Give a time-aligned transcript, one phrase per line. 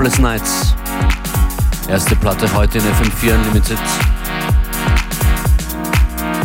[0.00, 0.74] Sleepless Nights.
[1.86, 3.78] Erste Platte heute in FM4 Unlimited.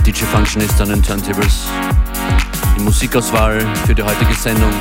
[0.05, 1.63] DJ Functionist an den Turntables.
[2.77, 4.73] Die Musikauswahl für die heutige Sendung.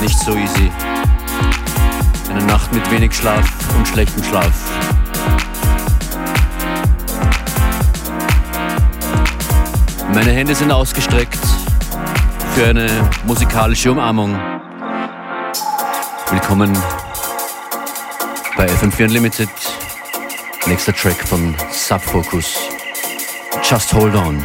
[0.00, 0.72] Nicht so easy.
[2.30, 3.44] Eine Nacht mit wenig Schlaf
[3.76, 4.54] und schlechtem Schlaf.
[10.14, 11.38] Meine Hände sind ausgestreckt
[12.54, 12.88] für eine
[13.26, 14.57] musikalische Umarmung.
[16.30, 16.76] Willkommen
[18.54, 19.48] bei FM4 Unlimited.
[20.66, 22.54] Nächster Track von Subfocus.
[23.62, 24.44] Just Hold On.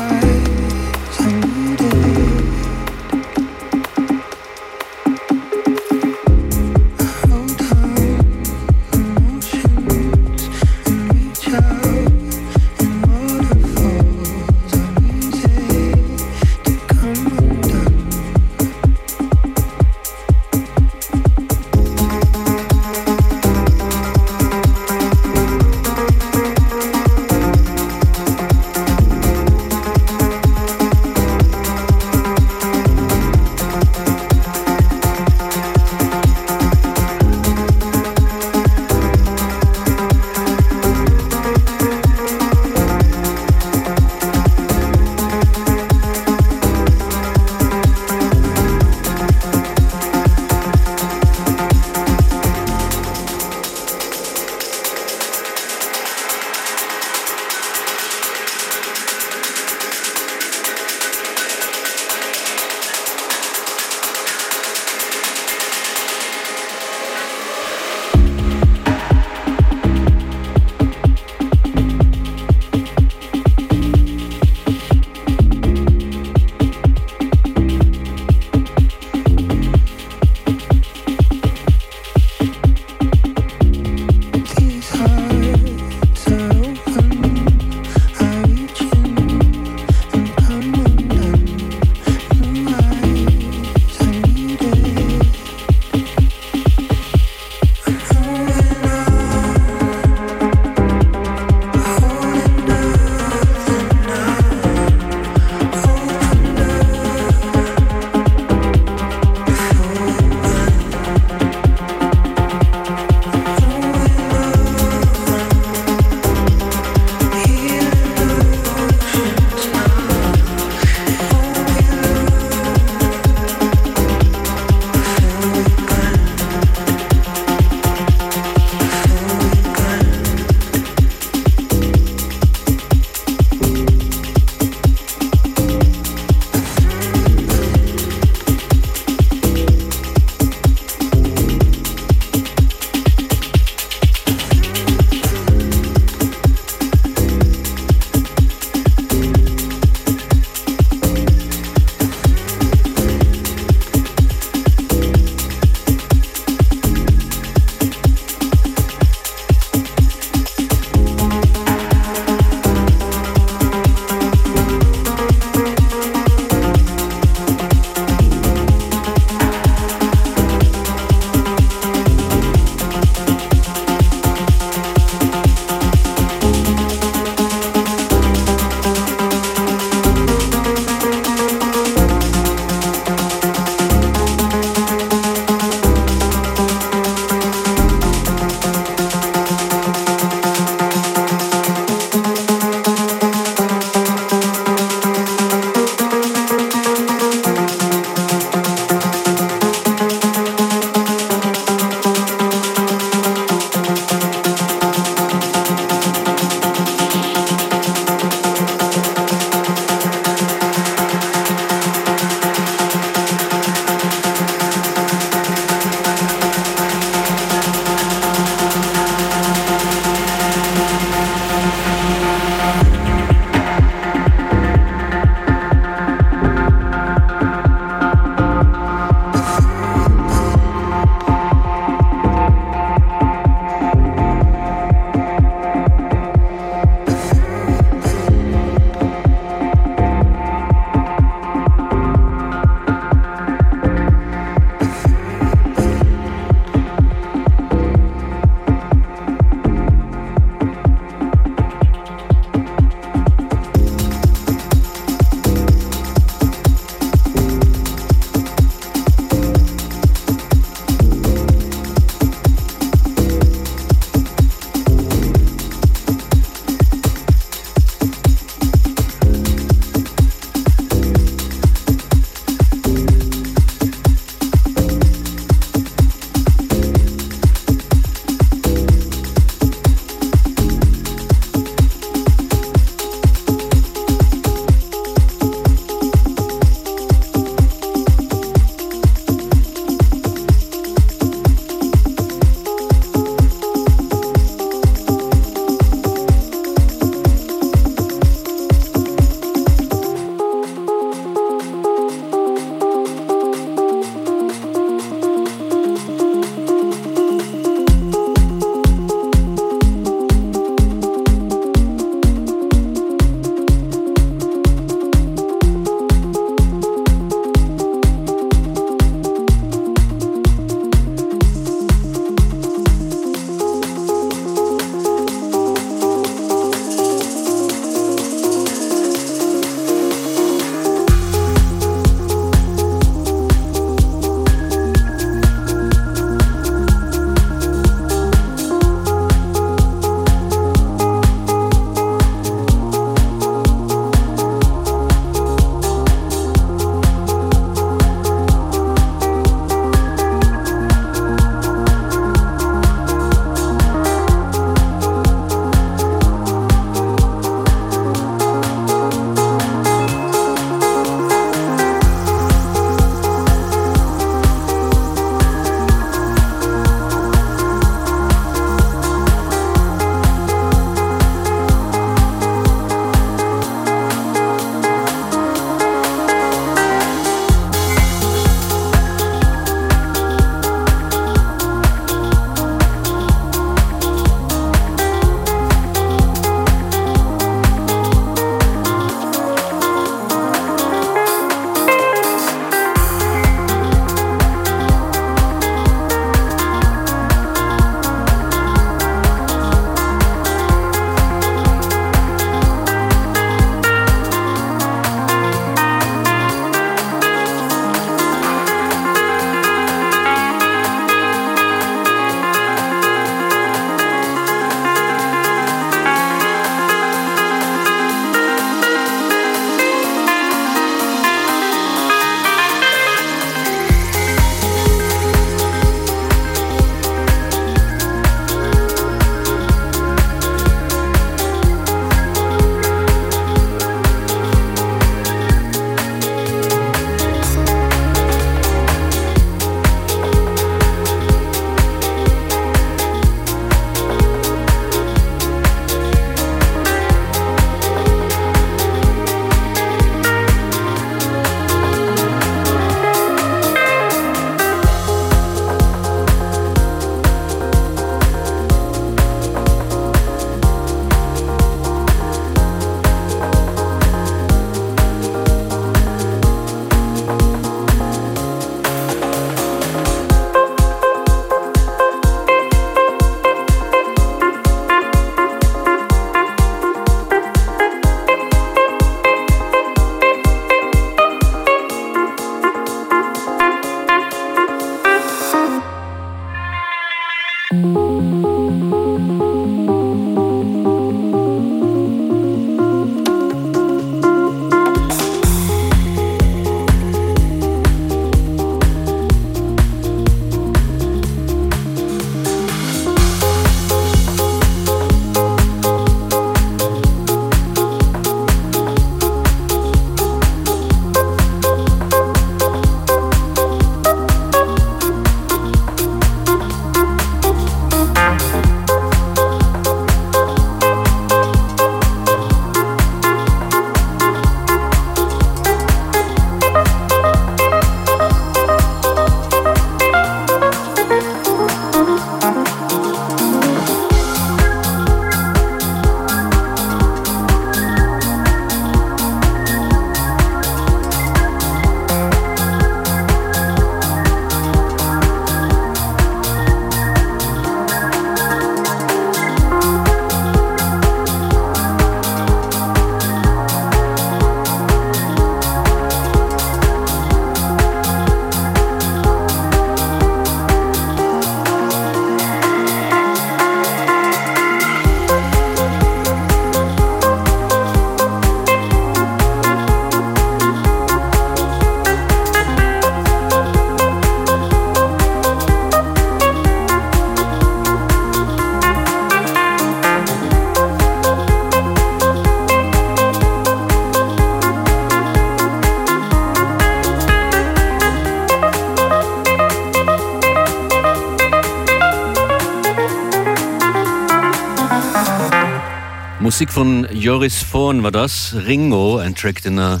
[596.62, 598.54] Musik von Joris Vorn war das.
[598.54, 600.00] Ringo, ein Track, den er,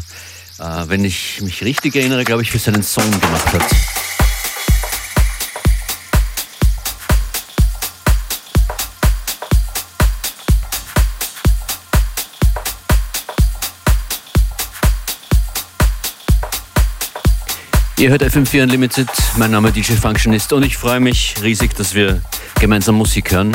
[0.60, 3.64] äh, wenn ich mich richtig erinnere, glaube ich, für seinen Song gemacht hat.
[17.98, 22.22] Ihr hört FM4 Unlimited, mein Name DJ Functionist und ich freue mich riesig, dass wir
[22.60, 23.52] gemeinsam Musik hören.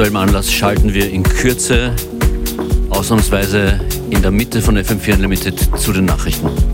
[0.00, 1.94] Aktuellem Anlass schalten wir in Kürze
[2.88, 6.69] ausnahmsweise in der Mitte von FM4 Unlimited zu den Nachrichten.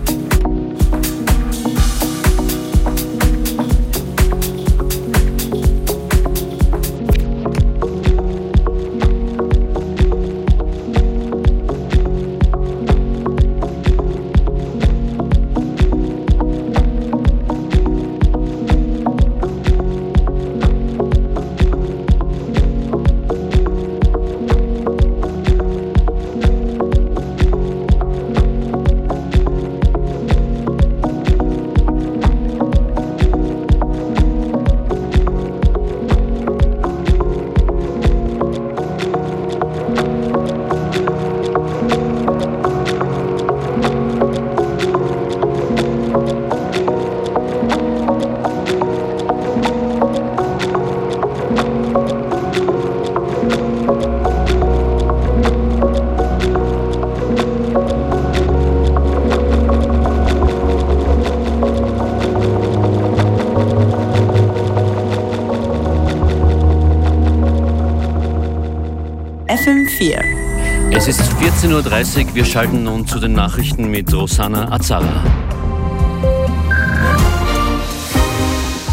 [70.90, 75.24] Es ist 14.30 Uhr, wir schalten nun zu den Nachrichten mit Rosanna Azara.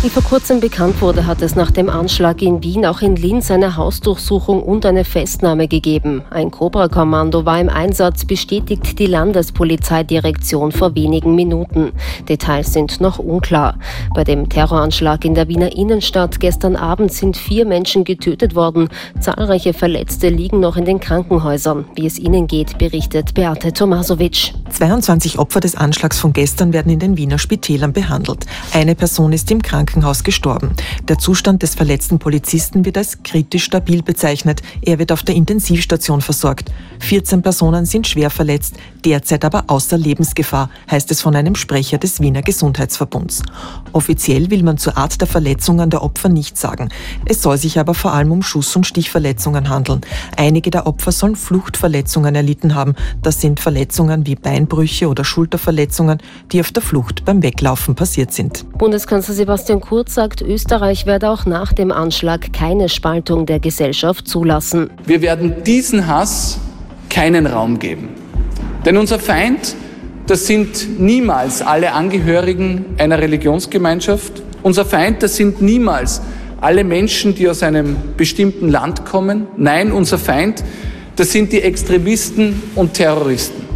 [0.03, 3.51] Wie vor kurzem bekannt wurde, hat es nach dem Anschlag in Wien auch in Linz
[3.51, 6.23] eine Hausdurchsuchung und eine Festnahme gegeben.
[6.29, 11.93] Ein Cobra-Kommando war im Einsatz, bestätigt die Landespolizeidirektion vor wenigen Minuten.
[12.23, 13.77] Details sind noch unklar.
[14.13, 18.89] Bei dem Terroranschlag in der Wiener Innenstadt gestern Abend sind vier Menschen getötet worden.
[19.19, 21.85] Zahlreiche Verletzte liegen noch in den Krankenhäusern.
[21.95, 24.53] Wie es ihnen geht, berichtet Beate Tomasovic.
[24.69, 28.45] 22 Opfer des Anschlags von gestern werden in den Wiener Spitälern behandelt.
[28.73, 30.75] Eine Person ist im Krankenhaus Krankenhaus gestorben.
[31.07, 34.61] Der Zustand des verletzten Polizisten wird als kritisch stabil bezeichnet.
[34.81, 36.71] Er wird auf der Intensivstation versorgt.
[37.03, 42.21] 14 Personen sind schwer verletzt, derzeit aber außer Lebensgefahr, heißt es von einem Sprecher des
[42.21, 43.43] Wiener Gesundheitsverbunds.
[43.91, 46.89] Offiziell will man zur Art der Verletzungen der Opfer nichts sagen.
[47.25, 50.01] Es soll sich aber vor allem um Schuss- und Stichverletzungen handeln.
[50.37, 52.95] Einige der Opfer sollen Fluchtverletzungen erlitten haben.
[53.21, 56.19] Das sind Verletzungen wie Beinbrüche oder Schulterverletzungen,
[56.51, 58.65] die auf der Flucht beim Weglaufen passiert sind.
[58.77, 64.89] Bundeskanzler Sebastian Kurz sagt, Österreich werde auch nach dem Anschlag keine Spaltung der Gesellschaft zulassen.
[65.05, 66.59] Wir werden diesen Hass
[67.13, 68.09] keinen Raum geben.
[68.85, 69.75] Denn unser Feind,
[70.25, 74.41] das sind niemals alle Angehörigen einer Religionsgemeinschaft.
[74.63, 76.21] Unser Feind, das sind niemals
[76.59, 79.47] alle Menschen, die aus einem bestimmten Land kommen.
[79.57, 80.63] Nein, unser Feind,
[81.15, 83.72] das sind die Extremisten und Terroristen.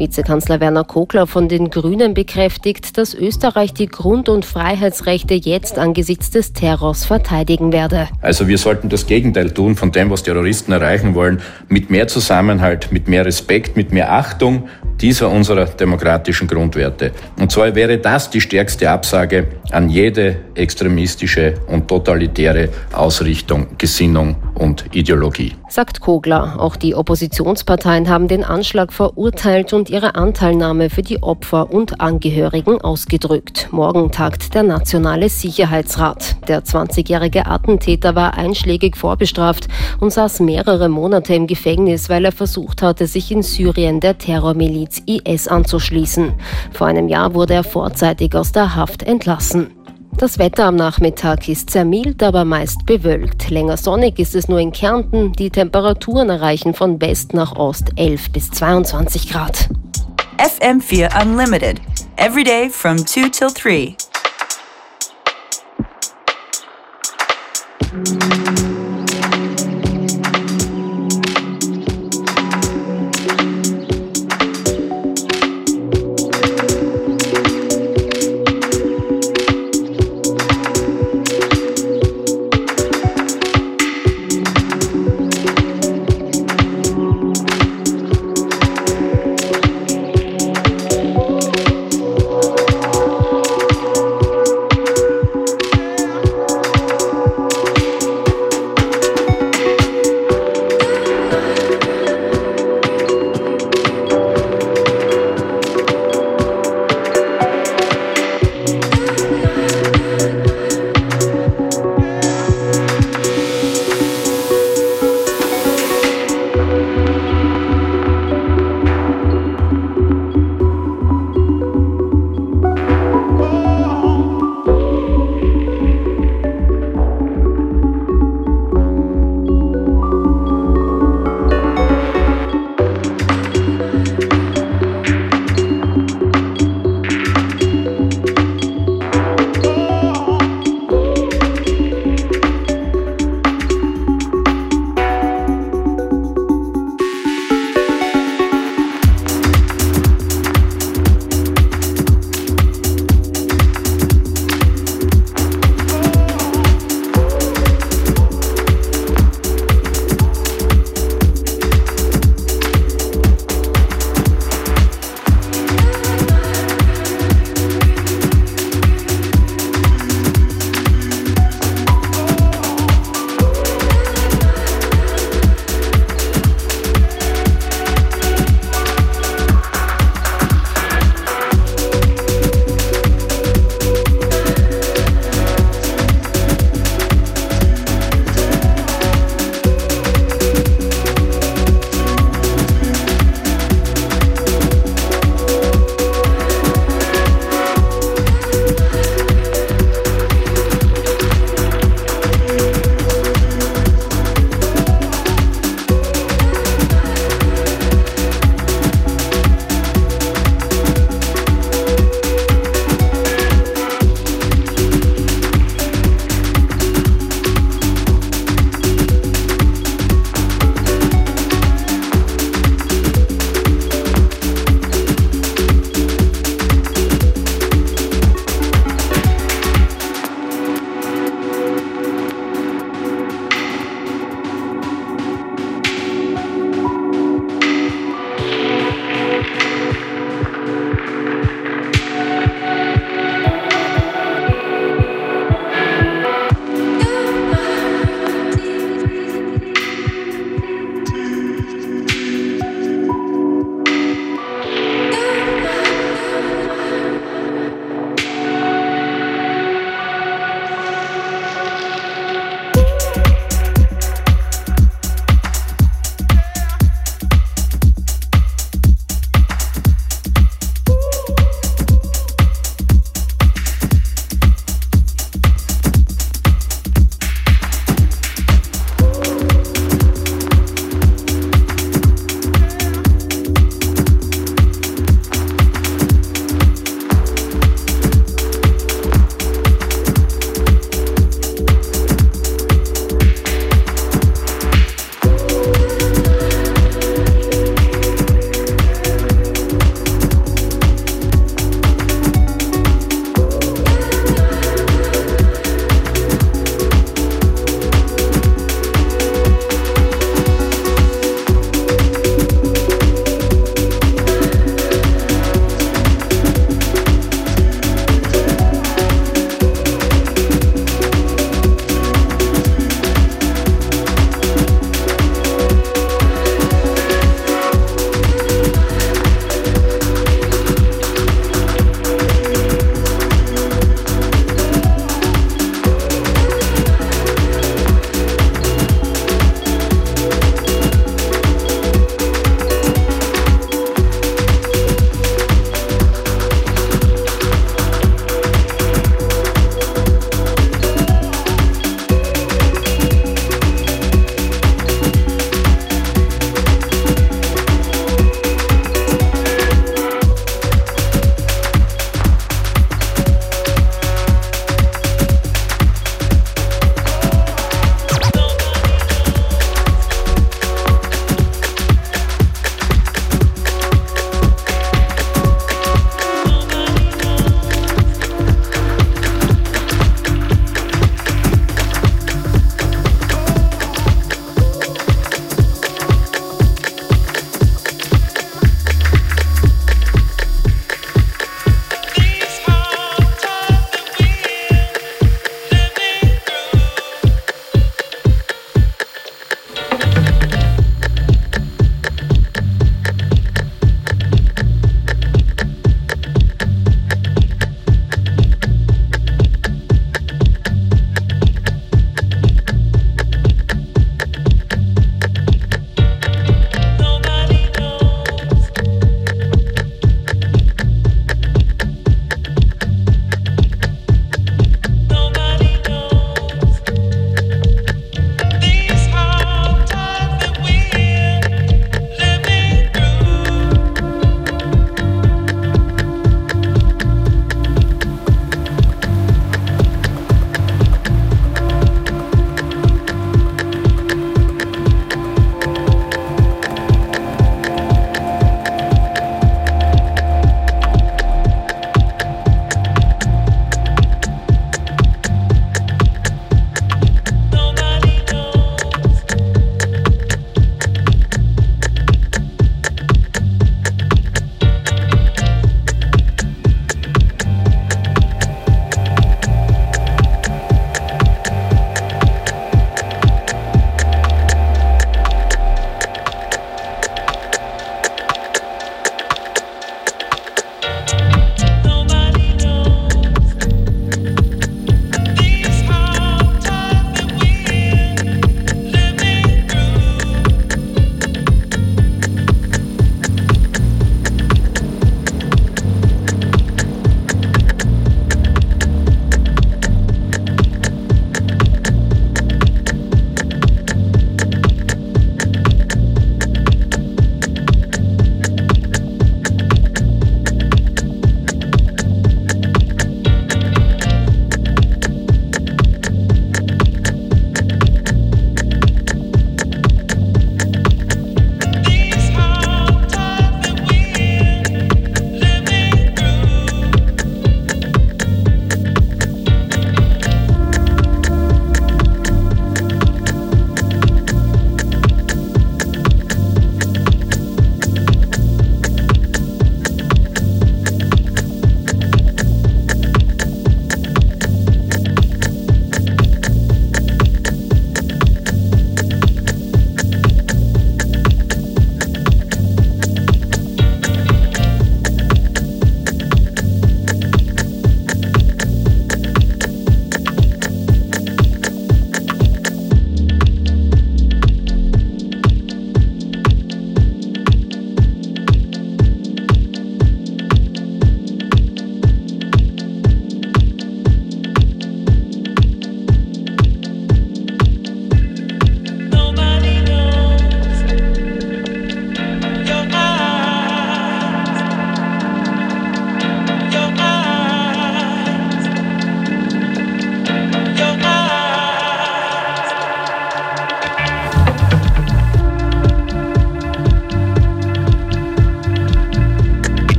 [0.00, 6.30] Vizekanzler Werner Kogler von den Grünen bekräftigt, dass Österreich die Grund- und Freiheitsrechte jetzt angesichts
[6.30, 8.08] des Terrors verteidigen werde.
[8.22, 12.90] Also wir sollten das Gegenteil tun von dem, was Terroristen erreichen wollen, mit mehr Zusammenhalt,
[12.90, 14.68] mit mehr Respekt, mit mehr Achtung
[15.00, 17.12] dieser unserer demokratischen Grundwerte.
[17.38, 24.84] Und zwar wäre das die stärkste Absage an jede extremistische und totalitäre Ausrichtung, Gesinnung und
[24.92, 25.54] Ideologie.
[25.68, 26.56] Sagt Kogler.
[26.58, 32.80] Auch die Oppositionsparteien haben den Anschlag verurteilt und ihre Anteilnahme für die Opfer und Angehörigen
[32.80, 33.68] ausgedrückt.
[33.72, 36.36] Morgen tagt der Nationale Sicherheitsrat.
[36.48, 39.68] Der 20-jährige Attentäter war einschlägig vorbestraft
[40.00, 45.02] und saß mehrere Monate im Gefängnis, weil er versucht hatte, sich in Syrien der Terrormiliz
[45.06, 46.34] IS anzuschließen.
[46.72, 49.79] Vor einem Jahr wurde er vorzeitig aus der Haft entlassen.
[50.16, 53.48] Das Wetter am Nachmittag ist sehr mild, aber meist bewölkt.
[53.48, 55.32] Länger sonnig ist es nur in Kärnten.
[55.32, 59.68] Die Temperaturen erreichen von West nach Ost 11 bis 22 Grad.
[60.38, 61.80] FM4 Unlimited.
[62.16, 63.96] Every day from 2 till 3.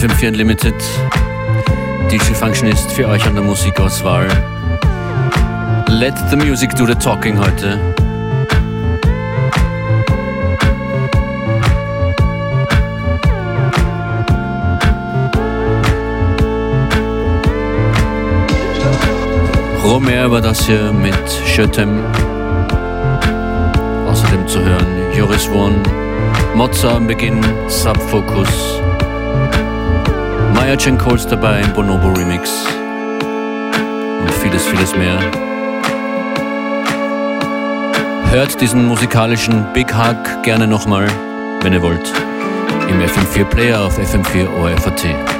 [0.00, 0.74] FM4 Unlimited.
[2.10, 4.28] DJ Functionist für euch an der Musikauswahl.
[5.88, 7.78] Let the Music do the Talking heute.
[19.84, 22.02] Romer war das hier mit Schötem.
[24.08, 25.74] Außerdem zu hören Joris Won,
[26.54, 28.79] Mozart am Beginn, Subfocus.
[30.78, 32.64] Jen Coles dabei im Bonobo Remix.
[34.20, 35.18] Und vieles, vieles mehr.
[38.30, 41.08] Hört diesen musikalischen Big Hug gerne nochmal,
[41.62, 42.12] wenn ihr wollt,
[42.88, 45.39] im FM4 Player auf FM4 ORFAT.